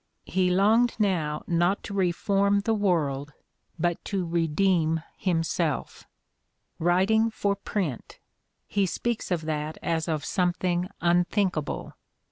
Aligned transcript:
He 0.25 0.49
longed 0.49 0.95
now 0.97 1.43
not 1.45 1.83
to 1.83 1.93
reform 1.93 2.61
the 2.61 2.73
world 2.73 3.33
but 3.77 4.03
to 4.05 4.25
redeem 4.25 5.03
himself. 5.15 6.07
"Writing 6.79 7.29
for 7.29 7.55
print!"— 7.55 8.17
^he 8.73 8.89
speaks 8.89 9.29
of 9.29 9.41
that 9.41 9.77
as 9.83 10.07
of 10.07 10.25
something 10.25 10.89
unthinkable. 11.01 11.93